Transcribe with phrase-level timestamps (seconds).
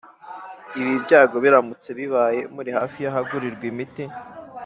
[0.79, 4.03] Ibi byago biramutse bibaye muri hafi y’ahagurirwa imiti